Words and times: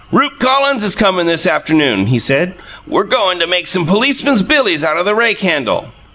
Rupe 0.11 0.39
Collins 0.39 0.83
is 0.83 0.95
comin' 0.95 1.27
this 1.27 1.45
afternoon, 1.45 2.07
he 2.07 2.17
said. 2.17 2.55
We're 2.87 3.03
goin' 3.03 3.37
to 3.37 3.45
make 3.45 3.67
some 3.67 3.85
policemen's 3.85 4.41
billies 4.41 4.83
out 4.83 4.97
of 4.97 5.05
the 5.05 5.13
rake 5.13 5.41
handle." 5.41 5.89